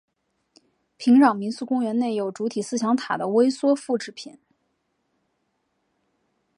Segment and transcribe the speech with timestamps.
[0.97, 4.39] 平壤民俗公园内有主体思想塔的微缩复制品。